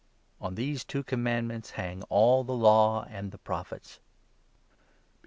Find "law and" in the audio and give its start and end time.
2.55-3.29